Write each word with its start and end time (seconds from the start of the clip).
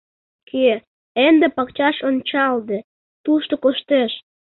Кӧ, 0.49 0.67
ынде 1.27 1.47
пакчаш 1.55 1.97
ончалде, 2.09 2.77
тушто 3.23 3.53
коштеш? 3.63 4.11